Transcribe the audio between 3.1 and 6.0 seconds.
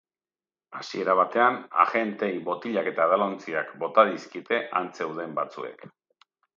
edalontziak bota dizkiete han zeuden batzuek.